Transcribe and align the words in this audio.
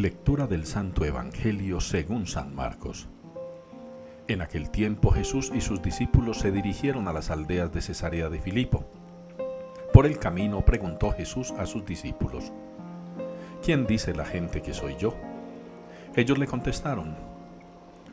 Lectura 0.00 0.46
del 0.46 0.64
Santo 0.64 1.04
Evangelio 1.04 1.80
según 1.80 2.28
San 2.28 2.54
Marcos. 2.54 3.08
En 4.28 4.42
aquel 4.42 4.70
tiempo 4.70 5.10
Jesús 5.10 5.50
y 5.52 5.60
sus 5.60 5.82
discípulos 5.82 6.38
se 6.38 6.52
dirigieron 6.52 7.08
a 7.08 7.12
las 7.12 7.30
aldeas 7.30 7.72
de 7.72 7.82
Cesarea 7.82 8.28
de 8.28 8.38
Filipo. 8.38 8.84
Por 9.92 10.06
el 10.06 10.20
camino 10.20 10.64
preguntó 10.64 11.10
Jesús 11.10 11.50
a 11.58 11.66
sus 11.66 11.84
discípulos, 11.84 12.52
¿quién 13.60 13.88
dice 13.88 14.14
la 14.14 14.24
gente 14.24 14.62
que 14.62 14.72
soy 14.72 14.94
yo? 14.94 15.16
Ellos 16.14 16.38
le 16.38 16.46
contestaron, 16.46 17.16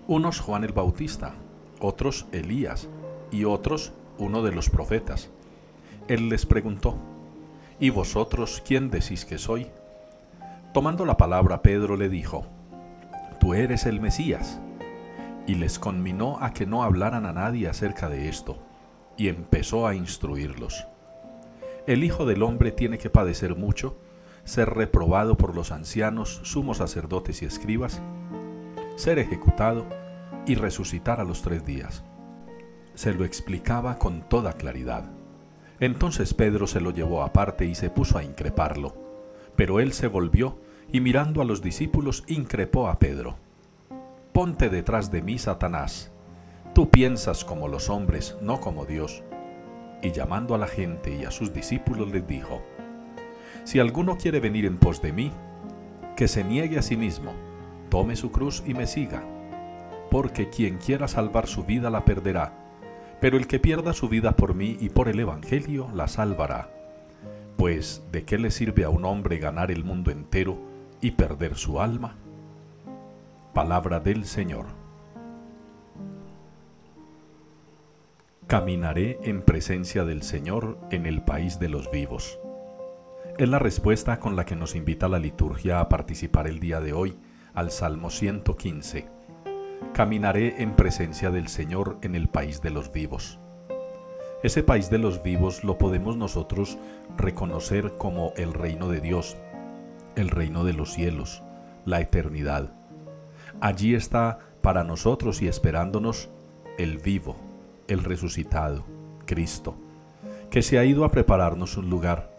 unos 0.07 0.39
Juan 0.39 0.63
el 0.63 0.73
Bautista, 0.73 1.35
otros 1.79 2.25
Elías 2.31 2.89
y 3.29 3.43
otros 3.43 3.93
uno 4.17 4.41
de 4.41 4.53
los 4.53 4.71
profetas. 4.71 5.29
Él 6.07 6.29
les 6.29 6.47
preguntó, 6.47 6.97
¿y 7.79 7.91
vosotros 7.91 8.63
quién 8.65 8.89
decís 8.89 9.23
que 9.23 9.37
soy? 9.37 9.67
Tomando 10.75 11.05
la 11.05 11.15
palabra, 11.15 11.61
Pedro 11.61 11.95
le 11.95 12.09
dijo, 12.09 12.47
Tú 13.39 13.53
eres 13.53 13.85
el 13.85 14.01
Mesías. 14.01 14.59
Y 15.47 15.55
les 15.55 15.79
conminó 15.79 16.37
a 16.41 16.51
que 16.51 16.65
no 16.65 16.83
hablaran 16.83 17.25
a 17.25 17.31
nadie 17.31 17.69
acerca 17.69 18.09
de 18.09 18.27
esto, 18.27 18.59
y 19.15 19.29
empezó 19.29 19.87
a 19.87 19.95
instruirlos. 19.95 20.85
El 21.87 22.03
Hijo 22.03 22.25
del 22.25 22.43
Hombre 22.43 22.73
tiene 22.73 22.97
que 22.97 23.09
padecer 23.09 23.55
mucho, 23.55 23.97
ser 24.43 24.69
reprobado 24.71 25.37
por 25.37 25.55
los 25.55 25.71
ancianos, 25.71 26.41
sumos 26.43 26.79
sacerdotes 26.79 27.41
y 27.41 27.45
escribas, 27.45 28.01
ser 28.97 29.17
ejecutado 29.17 29.85
y 30.45 30.55
resucitar 30.55 31.21
a 31.21 31.23
los 31.23 31.41
tres 31.41 31.65
días. 31.65 32.03
Se 32.95 33.13
lo 33.13 33.23
explicaba 33.23 33.97
con 33.97 34.27
toda 34.27 34.51
claridad. 34.51 35.09
Entonces 35.79 36.33
Pedro 36.33 36.67
se 36.67 36.81
lo 36.81 36.91
llevó 36.91 37.23
aparte 37.23 37.65
y 37.65 37.75
se 37.75 37.89
puso 37.89 38.17
a 38.17 38.25
increparlo. 38.25 38.93
Pero 39.55 39.79
él 39.79 39.93
se 39.93 40.07
volvió 40.07 40.64
y 40.95 41.01
mirando 41.01 41.41
a 41.41 41.43
los 41.43 41.61
discípulos 41.61 42.23
increpó 42.25 42.87
a 42.87 42.99
Pedro. 42.99 43.35
Ponte 44.31 44.69
detrás 44.69 45.11
de 45.11 45.21
mí, 45.21 45.37
Satanás. 45.37 46.09
Tú 46.73 46.89
piensas 46.89 47.43
como 47.43 47.67
los 47.67 47.89
hombres, 47.89 48.37
no 48.41 48.61
como 48.61 48.85
Dios. 48.85 49.21
Y 50.01 50.13
llamando 50.13 50.55
a 50.55 50.57
la 50.57 50.67
gente 50.67 51.13
y 51.13 51.25
a 51.25 51.31
sus 51.31 51.51
discípulos 51.51 52.09
les 52.13 52.25
dijo, 52.25 52.61
Si 53.65 53.79
alguno 53.79 54.15
quiere 54.15 54.39
venir 54.39 54.65
en 54.65 54.77
pos 54.77 55.01
de 55.01 55.11
mí, 55.11 55.33
que 56.15 56.29
se 56.29 56.45
niegue 56.45 56.79
a 56.79 56.81
sí 56.81 56.95
mismo, 56.95 57.33
tome 57.89 58.15
su 58.15 58.31
cruz 58.31 58.63
y 58.65 58.73
me 58.73 58.87
siga. 58.87 59.21
Porque 60.09 60.47
quien 60.47 60.77
quiera 60.77 61.09
salvar 61.09 61.47
su 61.47 61.65
vida 61.65 61.89
la 61.89 62.05
perderá, 62.05 62.53
pero 63.19 63.35
el 63.35 63.47
que 63.47 63.59
pierda 63.59 63.91
su 63.91 64.07
vida 64.07 64.37
por 64.37 64.55
mí 64.55 64.77
y 64.79 64.87
por 64.87 65.09
el 65.09 65.19
Evangelio 65.19 65.89
la 65.93 66.07
salvará. 66.07 66.69
Pues, 67.57 68.01
¿de 68.13 68.23
qué 68.23 68.37
le 68.37 68.49
sirve 68.49 68.85
a 68.85 68.89
un 68.89 69.03
hombre 69.03 69.39
ganar 69.39 69.71
el 69.71 69.83
mundo 69.83 70.09
entero 70.09 70.73
y 71.05 71.11
perder 71.11 71.55
su 71.55 71.79
alma? 71.79 72.15
Palabra 73.53 73.99
del 73.99 74.25
Señor. 74.25 74.65
Caminaré 78.47 79.19
en 79.21 79.43
presencia 79.43 80.03
del 80.03 80.23
Señor 80.23 80.79
en 80.89 81.05
el 81.05 81.21
país 81.21 81.59
de 81.59 81.69
los 81.69 81.91
vivos. 81.91 82.39
Es 83.37 83.47
la 83.47 83.59
respuesta 83.59 84.19
con 84.19 84.35
la 84.35 84.45
que 84.45 84.55
nos 84.55 84.73
invita 84.73 85.07
la 85.07 85.19
liturgia 85.19 85.79
a 85.79 85.89
participar 85.89 86.47
el 86.47 86.59
día 86.59 86.79
de 86.79 86.93
hoy 86.93 87.15
al 87.53 87.69
Salmo 87.69 88.09
115. 88.09 89.07
Caminaré 89.93 90.59
en 90.63 90.75
presencia 90.75 91.29
del 91.29 91.49
Señor 91.49 91.99
en 92.01 92.15
el 92.15 92.29
país 92.29 92.63
de 92.63 92.71
los 92.71 92.91
vivos. 92.91 93.37
Ese 94.41 94.63
país 94.63 94.89
de 94.89 94.97
los 94.97 95.21
vivos 95.21 95.63
lo 95.63 95.77
podemos 95.77 96.17
nosotros 96.17 96.79
reconocer 97.15 97.93
como 97.97 98.33
el 98.37 98.53
reino 98.53 98.89
de 98.89 99.01
Dios, 99.01 99.37
el 100.15 100.29
reino 100.29 100.63
de 100.63 100.73
los 100.73 100.93
cielos, 100.93 101.43
la 101.85 102.01
eternidad. 102.01 102.71
Allí 103.61 103.95
está 103.95 104.39
para 104.61 104.83
nosotros 104.83 105.41
y 105.41 105.47
esperándonos 105.47 106.29
el 106.77 106.97
vivo, 106.97 107.35
el 107.87 108.03
resucitado, 108.03 108.83
Cristo, 109.25 109.75
que 110.49 110.61
se 110.61 110.79
ha 110.79 110.85
ido 110.85 111.05
a 111.05 111.11
prepararnos 111.11 111.77
un 111.77 111.89
lugar 111.89 112.31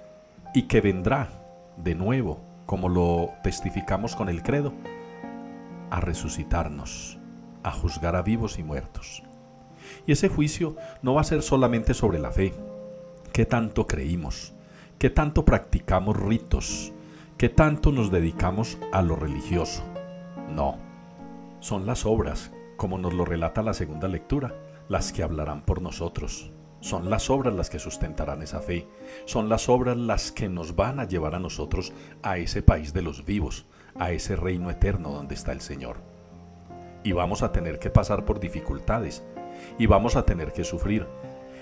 y 0.55 0.62
que 0.62 0.81
vendrá 0.81 1.28
de 1.77 1.95
nuevo, 1.95 2.41
como 2.67 2.89
lo 2.89 3.31
testificamos 3.43 4.17
con 4.17 4.28
el 4.28 4.43
credo, 4.43 4.72
a 5.91 6.01
resucitarnos, 6.01 7.19
a 7.62 7.71
juzgar 7.71 8.17
a 8.17 8.22
vivos 8.22 8.59
y 8.59 8.62
muertos. 8.62 9.22
Y 10.06 10.12
ese 10.12 10.28
juicio 10.28 10.77
no 11.03 11.15
va 11.15 11.21
a 11.21 11.25
ser 11.25 11.43
solamente 11.43 11.95
sobre 11.95 12.19
la 12.19 12.33
fe, 12.33 12.55
qué 13.33 13.45
tanto 13.45 13.87
creímos, 13.87 14.55
qué 14.99 15.11
tanto 15.11 15.45
practicamos 15.45 16.17
ritos, 16.17 16.93
¿Qué 17.39 17.51
tanto 17.51 17.93
nos 17.93 18.11
dedicamos 18.11 18.79
a 18.93 19.03
lo 19.03 19.15
religioso? 19.15 19.85
No, 20.49 20.79
son 21.61 21.85
las 21.85 22.07
obras, 22.07 22.51
como 22.79 22.97
nos 22.97 23.13
lo 23.13 23.27
relata 23.27 23.63
la 23.63 23.75
segunda 23.75 24.09
lectura, 24.09 24.55
las 24.89 25.13
que 25.13 25.23
hablarán 25.23 25.61
por 25.61 25.83
nosotros. 25.83 26.51
Son 26.81 27.11
las 27.11 27.29
obras 27.29 27.53
las 27.53 27.69
que 27.69 27.79
sustentarán 27.79 28.41
esa 28.41 28.61
fe. 28.61 28.89
Son 29.27 29.51
las 29.51 29.69
obras 29.69 29.99
las 29.99 30.33
que 30.33 30.49
nos 30.49 30.77
van 30.77 30.99
a 30.99 31.05
llevar 31.05 31.35
a 31.35 31.39
nosotros 31.39 31.93
a 32.23 32.39
ese 32.39 32.63
país 32.63 32.95
de 32.95 33.03
los 33.03 33.27
vivos, 33.27 33.67
a 33.99 34.13
ese 34.13 34.35
reino 34.35 34.71
eterno 34.71 35.11
donde 35.11 35.35
está 35.35 35.53
el 35.53 35.61
Señor. 35.61 35.99
Y 37.05 37.13
vamos 37.13 37.43
a 37.43 37.53
tener 37.53 37.79
que 37.79 37.91
pasar 37.91 38.25
por 38.25 38.41
dificultades 38.41 39.23
y 39.79 39.85
vamos 39.85 40.17
a 40.17 40.25
tener 40.25 40.55
que 40.55 40.65
sufrir. 40.65 41.07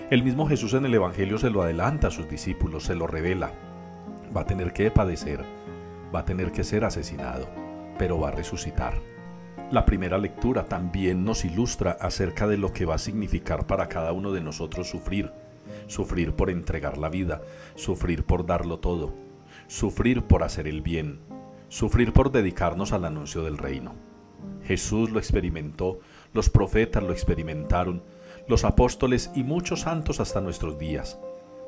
El 0.09 0.23
mismo 0.23 0.47
Jesús 0.47 0.73
en 0.73 0.85
el 0.85 0.93
Evangelio 0.93 1.37
se 1.37 1.49
lo 1.49 1.63
adelanta 1.63 2.07
a 2.07 2.11
sus 2.11 2.29
discípulos, 2.29 2.85
se 2.85 2.95
lo 2.95 3.07
revela. 3.07 3.51
Va 4.35 4.41
a 4.41 4.45
tener 4.45 4.71
que 4.71 4.89
padecer, 4.89 5.43
va 6.15 6.21
a 6.21 6.25
tener 6.25 6.53
que 6.53 6.63
ser 6.63 6.85
asesinado, 6.85 7.47
pero 7.99 8.19
va 8.19 8.29
a 8.29 8.31
resucitar. 8.31 8.95
La 9.71 9.85
primera 9.85 10.17
lectura 10.17 10.65
también 10.65 11.25
nos 11.25 11.43
ilustra 11.43 11.97
acerca 11.99 12.47
de 12.47 12.57
lo 12.57 12.71
que 12.71 12.85
va 12.85 12.95
a 12.95 12.99
significar 12.99 13.67
para 13.67 13.89
cada 13.89 14.13
uno 14.13 14.31
de 14.31 14.41
nosotros 14.41 14.89
sufrir, 14.89 15.31
sufrir 15.87 16.33
por 16.33 16.49
entregar 16.49 16.97
la 16.97 17.09
vida, 17.09 17.41
sufrir 17.75 18.23
por 18.23 18.45
darlo 18.45 18.79
todo, 18.79 19.13
sufrir 19.67 20.23
por 20.23 20.43
hacer 20.43 20.67
el 20.67 20.81
bien, 20.81 21.19
sufrir 21.67 22.13
por 22.13 22.31
dedicarnos 22.31 22.93
al 22.93 23.05
anuncio 23.05 23.43
del 23.43 23.57
reino. 23.57 23.95
Jesús 24.63 25.09
lo 25.09 25.19
experimentó, 25.19 25.99
los 26.33 26.49
profetas 26.49 27.03
lo 27.03 27.11
experimentaron, 27.11 28.03
los 28.47 28.63
apóstoles 28.63 29.31
y 29.35 29.43
muchos 29.43 29.81
santos 29.81 30.19
hasta 30.19 30.41
nuestros 30.41 30.77
días. 30.77 31.19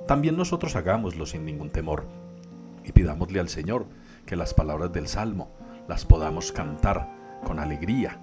También 0.08 0.38
nosotros 0.38 0.76
hagámoslo 0.76 1.26
sin 1.26 1.44
ningún 1.44 1.70
temor 1.72 2.27
y 2.88 2.94
pidámosle 2.94 3.40
al 3.40 3.50
Señor 3.50 3.88
que 4.26 4.38
las 4.38 4.54
palabras 4.54 4.92
del 4.94 5.08
Salmo 5.08 5.52
las 5.88 6.06
podamos 6.06 6.52
cantar 6.52 7.10
con 7.44 7.60
alegría. 7.60 8.20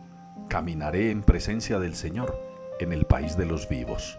Caminaré 0.48 1.10
en 1.10 1.22
presencia 1.22 1.78
del 1.78 1.94
Señor 1.94 2.40
en 2.80 2.92
el 2.92 3.04
país 3.04 3.36
de 3.36 3.46
los 3.46 3.68
vivos. 3.68 4.18